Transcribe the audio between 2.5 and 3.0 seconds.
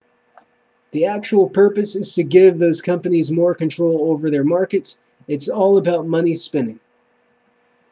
those